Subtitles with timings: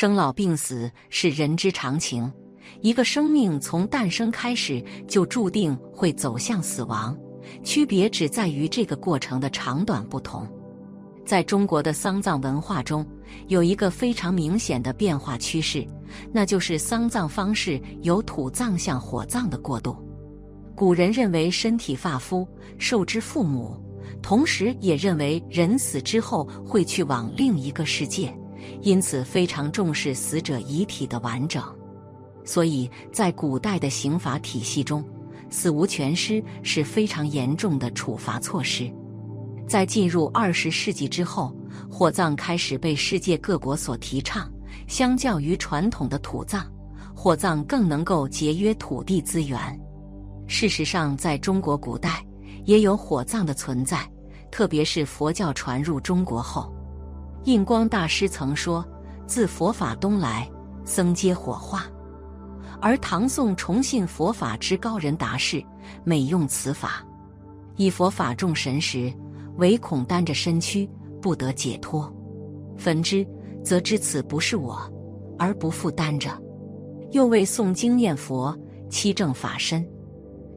[0.00, 2.32] 生老病死是人之常情，
[2.80, 7.14] 一个生命从诞生开始就注定会走向死亡，
[7.62, 10.48] 区别只在于这个过程的长短不同。
[11.26, 13.06] 在中国的丧葬文化中，
[13.48, 15.86] 有一个非常明显的变化趋势，
[16.32, 19.94] 那就是丧葬方式由土葬向火葬的过渡。
[20.74, 22.48] 古人认为身体发肤
[22.78, 23.76] 受之父母，
[24.22, 28.34] 同时也认为人死之后会去往另一个世界。
[28.82, 31.62] 因此，非常重视死者遗体的完整，
[32.44, 35.04] 所以在古代的刑法体系中，
[35.50, 38.90] 死无全尸是非常严重的处罚措施。
[39.66, 41.54] 在进入二十世纪之后，
[41.88, 44.50] 火葬开始被世界各国所提倡。
[44.86, 46.66] 相较于传统的土葬，
[47.14, 49.58] 火葬更能够节约土地资源。
[50.48, 52.24] 事实上，在中国古代
[52.64, 53.98] 也有火葬的存在，
[54.50, 56.74] 特别是佛教传入中国后。
[57.44, 58.84] 印光大师曾说
[59.26, 60.48] ：“自佛法东来，
[60.84, 61.86] 僧皆火化。”
[62.82, 65.62] 而唐宋崇信佛法之高人达士，
[66.04, 67.04] 每用此法，
[67.76, 69.12] 以佛法众神时，
[69.56, 70.88] 唯恐担着身躯
[71.20, 72.10] 不得解脱，
[72.76, 73.26] 焚之，
[73.62, 74.78] 则知此不是我，
[75.38, 76.30] 而不复担着。
[77.12, 78.56] 又为诵经念佛，
[78.88, 79.86] 七正法身，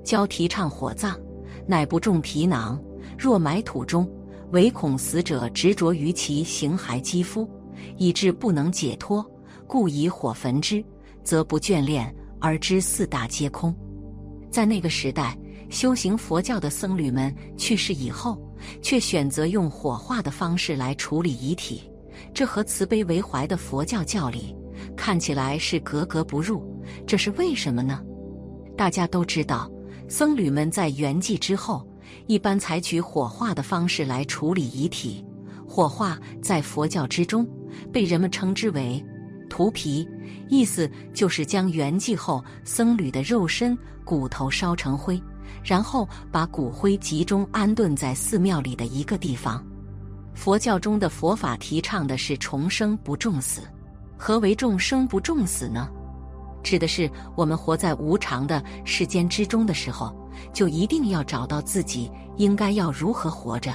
[0.03, 1.17] 教提倡火葬，
[1.65, 2.81] 乃不重皮囊，
[3.17, 4.09] 若埋土中。
[4.53, 7.49] 唯恐死者执着于其形骸肌肤，
[7.97, 9.25] 以致不能解脱，
[9.65, 10.83] 故以火焚之，
[11.23, 13.75] 则不眷恋而知四大皆空。
[14.51, 15.35] 在那个时代，
[15.71, 18.39] 修行佛教的僧侣们去世以后，
[18.79, 21.81] 却选择用火化的方式来处理遗体，
[22.31, 24.55] 这和慈悲为怀的佛教教理
[24.95, 26.63] 看起来是格格不入。
[27.07, 28.03] 这是为什么呢？
[28.77, 29.67] 大家都知道，
[30.07, 31.83] 僧侣们在圆寂之后。
[32.27, 35.25] 一般采取火化的方式来处理遗体。
[35.67, 37.47] 火化在佛教之中
[37.91, 39.03] 被人们称之为
[39.49, 40.07] “涂皮”，
[40.49, 45.21] 意思就是将圆寂后僧侣的肉身骨头烧成灰，
[45.63, 49.65] 然后把骨灰集中安顿在寺庙里的一个地方。
[50.35, 53.61] 佛教中的佛法提倡的是重生不重死。
[54.17, 55.89] 何为重生不重死呢？
[56.63, 60.15] 指的是我们活在无常的世间之中的时候。
[60.51, 63.73] 就一定要找到自己应该要如何活着，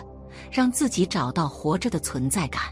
[0.51, 2.63] 让自己找到活着的存在感。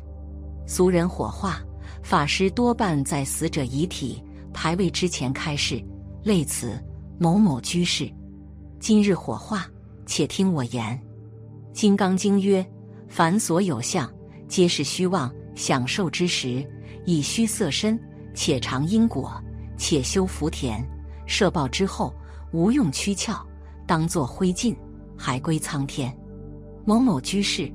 [0.66, 1.60] 俗人火化，
[2.02, 4.22] 法师多半在死者遗体
[4.52, 5.82] 排位之前开示，
[6.24, 6.78] 类此
[7.18, 8.12] 某某居士，
[8.80, 9.64] 今日火化，
[10.04, 11.00] 且听我言。
[11.72, 12.64] 《金刚经》曰
[13.08, 14.12] ：“凡所有相，
[14.48, 15.32] 皆是虚妄。
[15.54, 16.68] 享受之时，
[17.06, 17.98] 以虚色身，
[18.34, 19.32] 且尝因果，
[19.76, 20.84] 且修福田，
[21.26, 22.14] 摄报之后，
[22.52, 23.32] 无用躯壳。”
[23.86, 24.76] 当作灰烬，
[25.16, 26.12] 还归苍天。
[26.84, 27.72] 某某居士，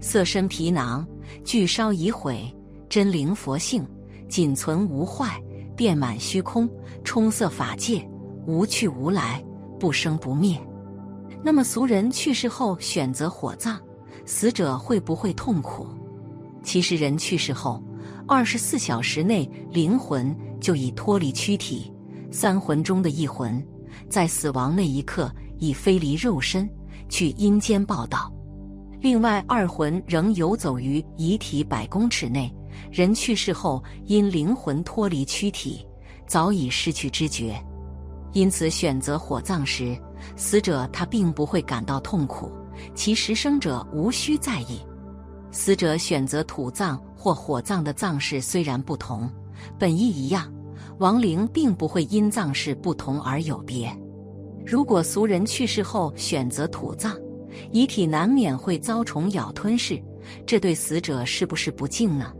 [0.00, 1.06] 色身皮囊，
[1.44, 2.50] 俱烧已毁，
[2.88, 3.86] 真灵佛性
[4.26, 5.38] 仅存无坏，
[5.76, 6.66] 遍满虚空，
[7.04, 8.08] 充塞法界，
[8.46, 9.44] 无去无来，
[9.78, 10.58] 不生不灭。
[11.42, 13.78] 那么俗人去世后选择火葬，
[14.24, 15.86] 死者会不会痛苦？
[16.62, 17.82] 其实人去世后，
[18.26, 20.34] 二十四小时内灵魂
[20.64, 21.92] 就已脱离躯体，
[22.30, 23.62] 三魂中的一魂。
[24.08, 26.66] 在死亡那一刻，已飞离肉身，
[27.10, 28.32] 去阴间报道。
[28.98, 32.50] 另外二魂仍游走于遗体百公尺内。
[32.90, 35.86] 人去世后，因灵魂脱离躯体，
[36.26, 37.62] 早已失去知觉，
[38.32, 39.94] 因此选择火葬时，
[40.34, 42.50] 死者他并不会感到痛苦，
[42.94, 44.80] 其实生者无需在意。
[45.50, 49.30] 死者选择土葬或火葬的葬式虽然不同，
[49.78, 50.50] 本意一样。
[50.98, 53.90] 亡灵并不会因葬式不同而有别。
[54.64, 57.16] 如果俗人去世后选择土葬，
[57.70, 60.02] 遗体难免会遭虫咬吞噬，
[60.46, 62.32] 这对死者是不是不敬呢？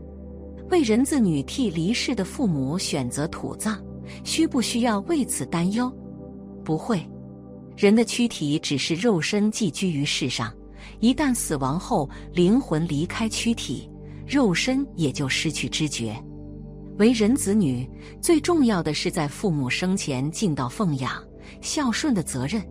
[0.71, 3.77] 为人子女替离世的父母选择土葬，
[4.23, 5.91] 需不需要为此担忧？
[6.63, 6.99] 不会。
[7.77, 10.51] 人的躯体只是肉身寄居于世上，
[11.01, 13.89] 一旦死亡后，灵魂离开躯体，
[14.25, 16.15] 肉身也就失去知觉。
[16.97, 17.89] 为人子女，
[18.21, 21.21] 最重要的是在父母生前尽到奉养、
[21.61, 22.63] 孝顺的责任，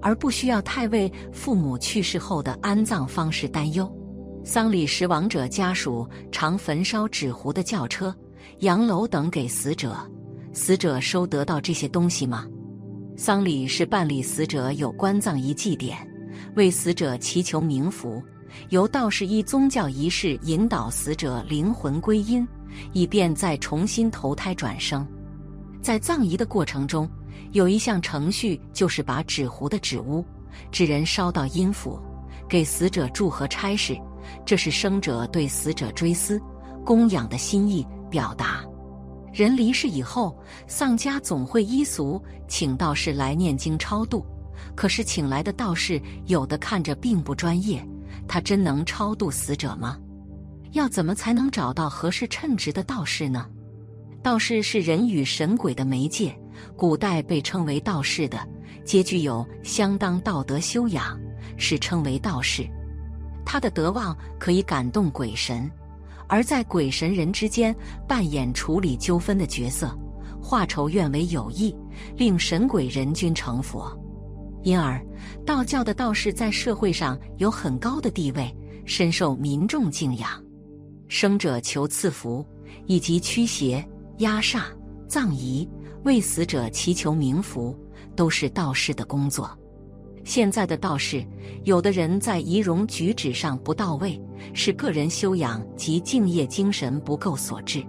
[0.00, 3.90] 而不需要太为父母去世后的安葬方式担忧。
[4.44, 8.14] 丧礼时，亡者家属常焚烧纸糊的轿车、
[8.60, 9.94] 洋楼等给死者，
[10.52, 12.46] 死者收得到这些东西吗？
[13.14, 15.98] 丧礼是办理死者有关葬仪祭典，
[16.54, 18.22] 为死者祈求冥福，
[18.70, 22.46] 由道士依宗教仪式引导死者灵魂归阴。
[22.92, 25.06] 以便再重新投胎转生，
[25.82, 27.08] 在葬仪的过程中，
[27.52, 30.24] 有一项程序就是把纸糊的纸屋、
[30.70, 31.98] 纸人烧到阴府，
[32.48, 33.96] 给死者祝贺差事。
[34.44, 36.40] 这是生者对死者追思、
[36.84, 38.64] 供养的心意表达。
[39.32, 40.36] 人离世以后，
[40.66, 44.26] 丧家总会依俗请道士来念经超度。
[44.74, 47.86] 可是请来的道士有的看着并不专业，
[48.26, 49.98] 他真能超度死者吗？
[50.76, 53.46] 要怎么才能找到合适称职的道士呢？
[54.22, 56.38] 道士是人与神鬼的媒介，
[56.76, 58.38] 古代被称为道士的，
[58.84, 61.18] 皆具有相当道德修养，
[61.56, 62.68] 是称为道士。
[63.44, 65.70] 他的德望可以感动鬼神，
[66.28, 67.74] 而在鬼神人之间
[68.06, 69.96] 扮演处理纠纷的角色，
[70.42, 71.74] 化仇怨为友谊，
[72.16, 73.98] 令神鬼人均成佛。
[74.62, 75.00] 因而，
[75.46, 80.28] 道教的道士在社会上有很高的地位，深受民众敬仰。
[81.08, 82.44] 生者求赐福，
[82.86, 83.86] 以及驱邪、
[84.18, 84.62] 压煞、
[85.08, 85.68] 葬仪，
[86.04, 87.76] 为死者祈求冥福，
[88.14, 89.50] 都是道士的工作。
[90.24, 91.24] 现在的道士，
[91.62, 94.20] 有的人在仪容举止上不到位，
[94.52, 97.84] 是个人修养及敬业精神不够所致。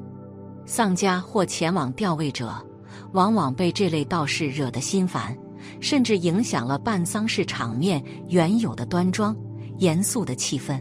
[0.63, 2.53] 丧家或前往吊位者，
[3.13, 5.35] 往往被这类道士惹得心烦，
[5.79, 9.35] 甚至影响了办丧事场面原有的端庄、
[9.79, 10.79] 严肃的气氛。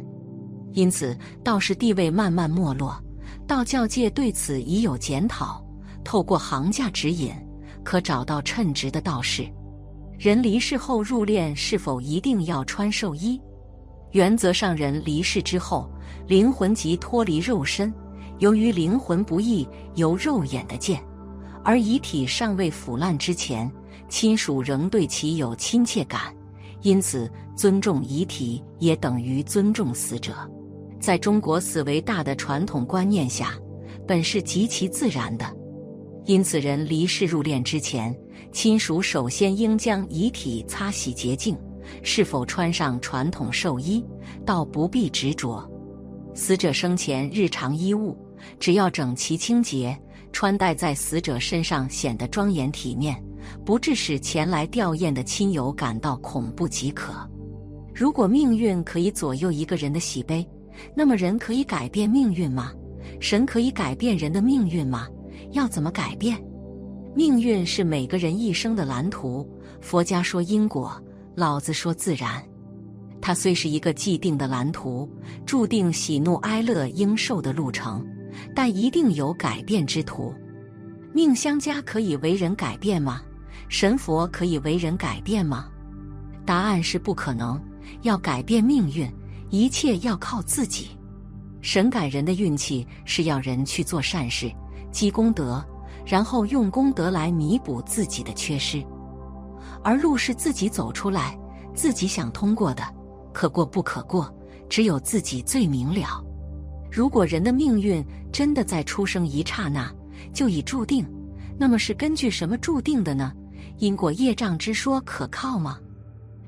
[0.76, 3.02] 因此，道士地位慢慢没落。
[3.46, 5.64] 道教界对此已有检讨，
[6.04, 7.32] 透过行家指引，
[7.82, 9.50] 可找到称职的道士。
[10.18, 13.40] 人离世后入殓是否一定要穿寿衣？
[14.12, 15.90] 原则上，人离世之后，
[16.28, 17.90] 灵魂即脱离肉身。
[18.38, 21.02] 由于灵魂不易由肉眼的见，
[21.64, 23.70] 而遗体尚未腐烂之前，
[24.10, 26.20] 亲属仍对其有亲切感，
[26.82, 30.34] 因此尊重遗体也等于尊重死者。
[31.00, 33.54] 在中国死为大的传统观念下，
[34.06, 35.46] 本是极其自然的。
[36.24, 38.16] 因此，人离世入殓之前，
[38.50, 41.56] 亲属首先应将遗体擦洗洁净，
[42.02, 44.04] 是否穿上传统寿衣，
[44.44, 45.64] 倒不必执着。
[46.34, 48.16] 死者生前日常衣物，
[48.58, 49.96] 只要整齐清洁，
[50.32, 53.16] 穿戴在死者身上显得庄严体面，
[53.64, 57.12] 不致使前来吊唁的亲友感到恐怖即可。
[57.94, 60.46] 如果命运可以左右一个人的喜悲，
[60.94, 62.72] 那么人可以改变命运吗？
[63.20, 65.06] 神可以改变人的命运吗？
[65.52, 66.42] 要怎么改变？
[67.14, 69.48] 命运是每个人一生的蓝图。
[69.80, 71.00] 佛家说因果，
[71.34, 72.42] 老子说自然。
[73.20, 75.08] 它虽是一个既定的蓝图，
[75.44, 78.04] 注定喜怒哀乐应受的路程，
[78.54, 80.34] 但一定有改变之途。
[81.12, 83.22] 命相加可以为人改变吗？
[83.68, 85.68] 神佛可以为人改变吗？
[86.44, 87.60] 答案是不可能。
[88.02, 89.08] 要改变命运，
[89.50, 90.88] 一切要靠自己。
[91.60, 94.50] 神改人的运气，是要人去做善事。
[94.92, 95.62] 积功德，
[96.06, 98.82] 然后用功德来弥补自己的缺失，
[99.82, 101.38] 而路是自己走出来，
[101.74, 102.82] 自己想通过的，
[103.30, 104.34] 可过不可过，
[104.70, 106.24] 只有自己最明了。
[106.90, 108.02] 如果人的命运
[108.32, 109.92] 真的在出生一刹那
[110.32, 111.06] 就已注定，
[111.58, 113.32] 那么是根据什么注定的呢？
[113.76, 115.78] 因果业障之说可靠吗？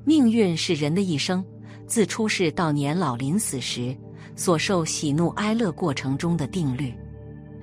[0.05, 1.45] 命运是人的一生，
[1.89, 3.97] 自出世到年老临死时
[4.37, 6.95] 所受喜怒哀乐过程中的定律。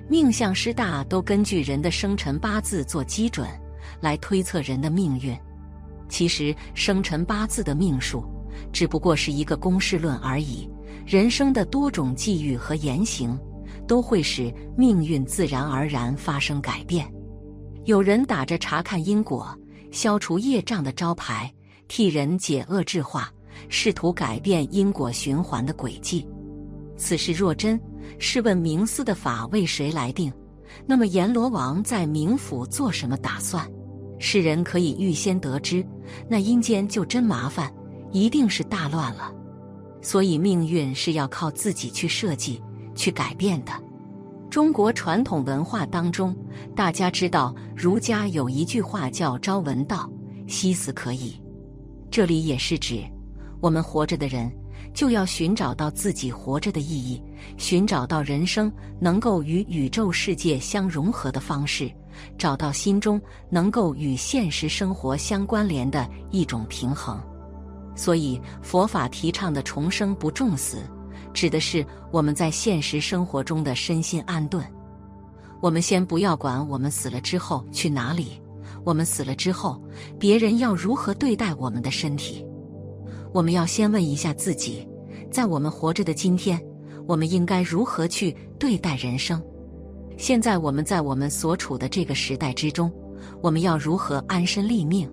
[0.08, 3.48] 命相师大都根据人的生辰八字做基准，
[4.00, 5.34] 来推测人的命运。
[6.08, 8.24] 其实生辰八字的命数
[8.72, 10.68] 只不过是一个公式论而已。
[11.06, 13.38] 人生的多种际遇和言行，
[13.86, 17.08] 都会使命运自然而然发生改变。
[17.84, 19.56] 有人打着查看因果、
[19.92, 21.52] 消除业障的招牌，
[21.86, 23.32] 替人解厄制化，
[23.68, 26.26] 试图改变因果循环的轨迹。
[26.96, 27.80] 此事若真，
[28.18, 30.32] 试问冥司的法为谁来定？
[30.86, 33.66] 那么阎罗王在冥府做什么打算？
[34.18, 35.86] 世人可以预先得知，
[36.28, 37.72] 那阴间就真麻烦，
[38.12, 39.32] 一定是大乱了。
[40.00, 42.62] 所以命运是要靠自己去设计、
[42.94, 43.72] 去改变的。
[44.48, 46.34] 中国传统文化当中，
[46.74, 50.10] 大家知道儒家有一句话叫“朝闻道，
[50.46, 51.38] 夕死可矣”，
[52.10, 53.02] 这里也是指
[53.66, 54.48] 我们活着的人。
[54.94, 57.20] 就要寻找到自己活着的意义，
[57.58, 61.90] 寻找到人生能够与宇宙世界相融合的方式，
[62.38, 63.20] 找到心中
[63.50, 67.20] 能够与现实生活相关联的一种平衡。
[67.94, 70.78] 所以，佛法提倡的重生不重死，
[71.34, 74.64] 指的是我们在现实生活中的身心安顿。
[75.60, 78.40] 我们先不要管我们死了之后去哪里，
[78.84, 79.82] 我们死了之后，
[80.18, 82.45] 别人要如何对待我们的身体。
[83.36, 84.88] 我们要先问一下自己，
[85.30, 86.58] 在我们活着的今天，
[87.06, 89.42] 我们应该如何去对待人生？
[90.16, 92.90] 现在我们在我们所处的这个时代之中，
[93.42, 95.06] 我们要如何安身立命？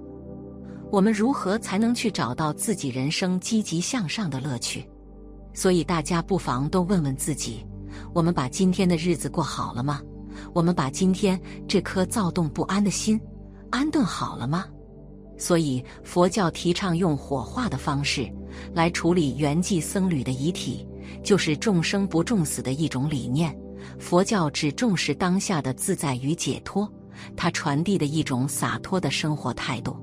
[0.89, 4.89] 我们如何才能去找到自己人生积极向上的乐趣？
[5.53, 7.65] 所以大家不妨都问问自己：
[8.13, 9.99] 我们把今天的日子过好了吗？
[10.53, 11.37] 我们把今天
[11.67, 13.19] 这颗躁动不安的心
[13.69, 14.63] 安顿好了吗？
[15.37, 18.31] 所以佛教提倡用火化的方式
[18.73, 20.87] 来处理圆寂僧侣的遗体，
[21.23, 23.55] 就是众生不重死的一种理念。
[23.99, 26.91] 佛教只重视当下的自在与解脱，
[27.35, 29.97] 它传递的一种洒脱的生活态度。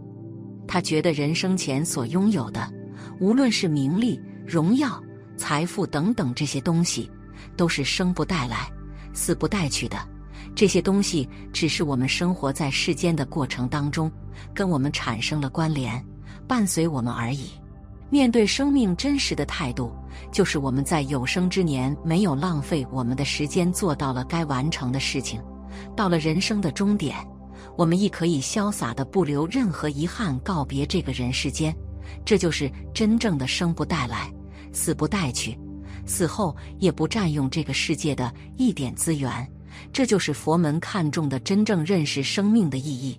[0.66, 2.72] 他觉得人生前所拥有的，
[3.18, 5.02] 无论是名利、荣耀、
[5.36, 7.10] 财富等等这些东西，
[7.56, 8.70] 都是生不带来、
[9.12, 9.96] 死不带去的。
[10.54, 14.10] 这些东西只是我们生活在世间的过程当中，
[14.52, 16.04] 跟我们产生了关联，
[16.46, 17.50] 伴随我们而已。
[18.10, 19.92] 面对生命真实的态度，
[20.32, 25.40] 就是我们在有生之年没有浪费我们的时间，做到了该完成的事情。
[25.96, 27.16] 到了人生的终点，
[27.76, 31.74] 我们亦可以潇洒的不留任何遗憾告别这个人世间。
[32.24, 34.30] 这就是真正的生不带来，
[34.72, 35.56] 死不带去，
[36.04, 39.48] 死后也不占用这个世界的一点资源。
[39.92, 43.18] 这就是佛门看重的真正认识生命的意义。